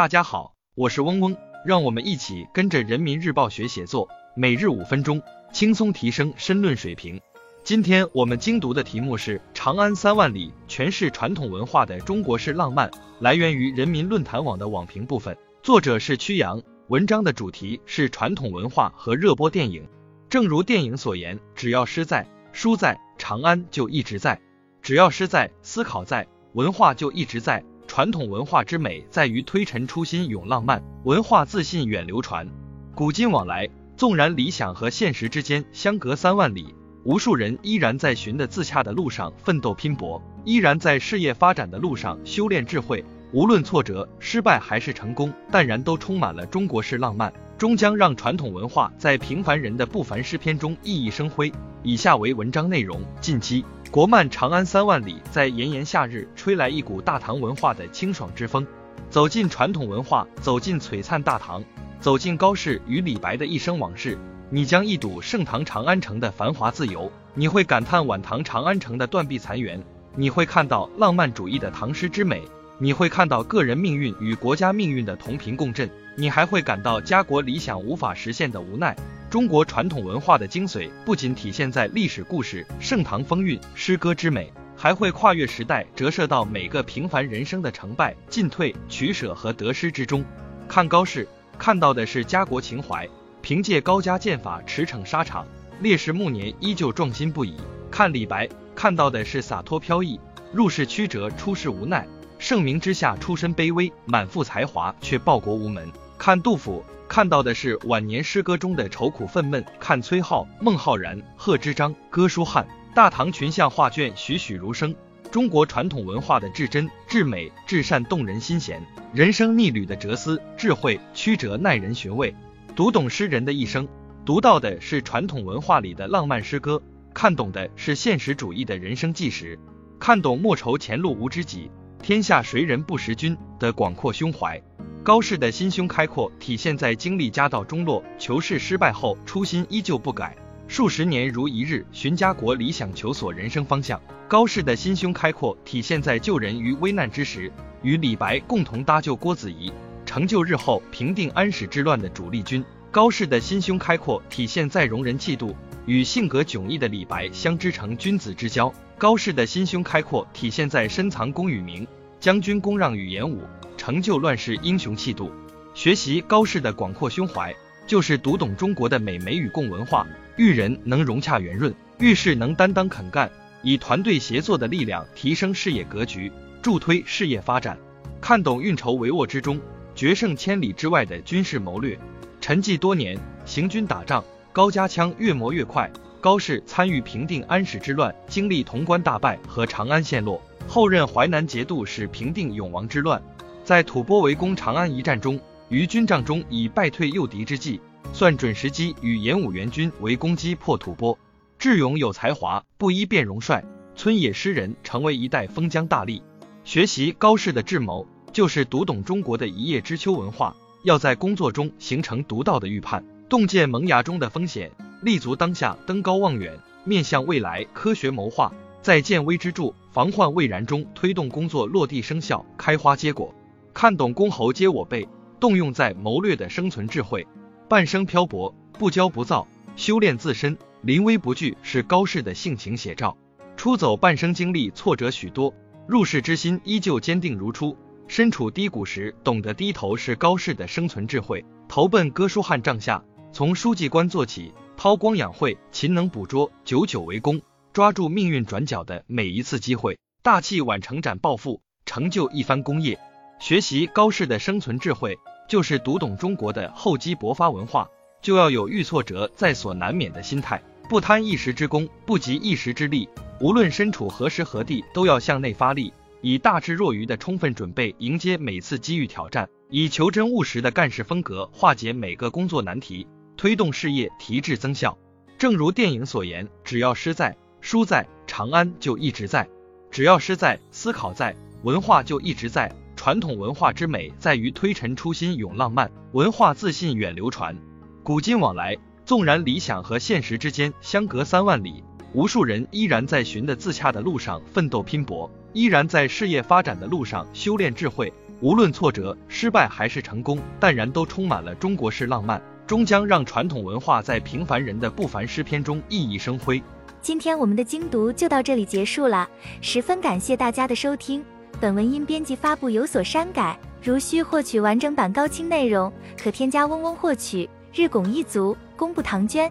[0.00, 5.20] 大家好，我是嗡嗡，让我们一起跟着人民日报学写作，每日五分钟，
[5.52, 7.20] 轻松提升申论水平。
[7.64, 16.62] 今天我们精读的题目是《长安三万里，诠释传统文化的中国式浪漫》，来源于人民论坛网的网评部分，作者是曲阳。
[16.88, 19.86] 文章的主题是传统文化和热播电影。
[20.30, 24.38] 正如电影所言，只要诗在，书在，长安就一直在；
[24.80, 27.62] 只要诗在，思考在，文化就一直在。
[27.90, 32.48] 传统文化之美在于推陈出新、永浪漫，文化自信远流传。
[32.94, 36.72] 古今往来，纵然理想和现实之间相隔三万里，
[37.02, 43.04] 无数人依然在寻的自洽的路上奋斗拼搏，依然在事业发展的路上修炼智慧。
[43.32, 51.52] 无论挫折、失败还是成功，淡然都充满了中国式浪漫，终将让传统文化在平凡人的不凡诗篇中熠熠生辉。
[51.82, 53.62] 以下为文章内容：近期。
[53.90, 58.66] 国漫《长安三万里》在炎炎夏日吹来一股大唐文化的清爽之风，
[59.10, 61.62] 走进传统文化，走进璀璨大唐，
[62.00, 64.16] 走进高适与李白的一生往事，
[64.48, 69.82] 你将一睹盛唐长安城的繁华自由，你会感叹晚唐长安城的断壁残垣，
[70.16, 72.42] 你会看到浪漫主义的唐诗之美，
[72.82, 78.96] 你会看到个人命运与国家命运的同频共振，你还会感到家国理想无法实现的无奈。
[79.28, 90.24] 中国传统文化的精髓不仅体现在历史故事、盛唐风韵、诗歌之美，还会跨越时代，折射到每个平凡人生的成败、进退、取舍和得失之中。
[90.66, 91.28] 看高适，
[91.58, 93.06] 看到的是家国情怀，
[93.42, 95.46] 凭借高家剑法驰骋沙场，
[95.80, 97.52] 烈士暮年依旧壮心不已；
[97.90, 100.18] 看李白，看到的是洒脱飘逸，
[100.50, 102.08] 入世曲折，出世无奈，
[102.50, 105.86] 盛名之下出身卑微，满腹才华却报国无门；
[106.18, 106.84] 看杜甫。
[107.06, 114.92] 看到的是晚年诗歌中的愁苦愤懑，看崔颢、孟浩然、贺知章、哥舒翰，大唐群像画卷栩栩如生，
[115.30, 118.84] 中国传统文化的至真、至美、至善动人心弦，
[119.14, 122.34] 人生逆旅的哲思、智慧、曲折耐人寻味。
[122.74, 123.86] 读懂诗人的一生，
[124.24, 126.82] 读到的是传统文化里的浪漫诗歌，
[127.14, 129.56] 看懂的是现实主义的人生纪实，
[130.00, 131.70] 看懂莫愁前路无知己，
[132.02, 134.60] 天下谁人不识君的广阔胸怀。
[135.02, 140.34] 高适的心胸开阔，体现在经历家道中落、求是失败后，初心依旧不改，
[140.66, 144.00] 数十年如一日寻家国理想、求索人生方向。
[144.26, 147.52] 高适的心胸开阔，体现在救人于危难之时，
[147.82, 149.70] 与李白共同搭救郭子仪，
[150.06, 152.64] 成就日后平定安史之乱的主力军。
[152.92, 155.54] 高适的心胸开阔，体现在容人气度，
[155.86, 158.72] 与性格迥异的李白相知成君子之交。
[158.98, 161.86] 高适的心胸开阔，体现在深藏功与名，
[162.18, 163.42] 将军公让与严武。
[163.76, 165.30] 成就乱世英雄气度，
[165.72, 167.54] 学习高适的广阔胸怀，
[167.86, 170.04] 就是读懂中国的美美与共文化。
[170.36, 173.30] 育人能融洽圆润，遇事能担当肯干，
[173.62, 177.78] 以团队协作的力量提升事业格局，助推事业发展。
[178.20, 179.60] 看懂运筹帷幄之中，
[179.94, 181.96] 决胜千里之外的军事谋略。
[182.40, 185.90] 沉寂多年，行军打仗，高家枪越磨越快。
[186.22, 193.22] 高适参与平定安史之乱，经历潼关大败和长安陷落，后任淮南节度使，平定永王之乱。
[193.64, 197.80] 在吐蕃围攻长安一战中，于军帐中以败退诱敌之计，
[198.12, 201.16] 算准时机与演武援军围攻击破吐蕃。
[201.58, 203.64] 智勇有才华，不一变容帅，
[203.94, 206.22] 村野诗人成为一代封疆大吏。
[206.64, 210.54] 学习高适的智谋，就是读懂中国的一叶知秋文化。
[210.82, 214.70] 要在工作中形成独到的预判，洞见萌芽中的风险，
[215.02, 223.34] 立足当下，登高望远，面向未来，科学谋划，在见微知著、防患未然中推动工作落地生效，开花结果。
[223.74, 225.06] 看懂公侯皆我辈，
[225.38, 227.26] 动用在谋略的生存智慧。
[227.68, 233.16] 半生漂泊，不骄不躁，修炼自身，临危不惧，是高适的性情写照。
[233.56, 235.54] 出走半生经历挫折许多，
[235.86, 237.76] 入世之心依旧坚定如初。
[238.10, 241.44] 身处低谷时懂得低头，是高适的生存智慧。
[241.68, 247.40] 投奔哥舒翰帐下，从书记官做起，韬光养晦，勤能捕捉，久久为功，
[247.72, 252.98] 抓住命运转角的每一次机会，大器晚成展抱负，成就一番功业。
[253.38, 255.16] 学习高适的生存智慧，
[255.48, 257.86] 就是读懂中国的厚积薄发文化，
[258.20, 263.08] 就要有遇挫折在所难免的心态，不贪一时之功，不急一时之利。
[263.40, 273.06] 无论身处何时何地，都要向内发力，以大智若愚的充分准备迎接每次机遇挑战，以求真务实的干事风格化解每个工作难题，
[273.36, 274.98] 推动事业提质增效。
[275.38, 279.46] 正如电影所言，只要诗在，书在，长安就一直在；
[279.90, 282.70] 只要诗在，思考在，文化就一直在。
[282.96, 287.56] 传统文化之美在于推陈出新、永浪漫，文化自信远流传。
[288.02, 288.76] 古今往来，
[289.06, 291.82] 纵然理想和现实之间相隔三万里，
[292.12, 298.12] 无数人依然在寻的自洽的路上奋斗拼搏，依然在事业发展的路上修炼智慧。
[298.40, 306.60] 无论挫折、失败还是成功，淡然都充满了中国式浪漫，终将让传统文化在平凡人的不凡诗篇中熠熠生辉。
[307.00, 309.28] 今天我们的精读就到这里结束了，
[309.60, 311.24] 十分感谢大家的收听。
[311.60, 317.48] 本文因编辑发布有所删改，如需获取完整版高清内容，可添加嗡嗡获取。
[317.72, 319.50] 日拱一卒，功不唐捐。